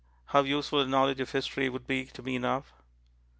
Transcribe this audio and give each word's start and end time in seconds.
How 0.29 0.41
useful 0.41 0.79
a 0.81 0.87
knowledge 0.87 1.19
of 1.19 1.29
history 1.29 1.69
would 1.69 1.85
be 1.85 2.05
to 2.05 2.23
me 2.23 2.39
now. 2.39 2.63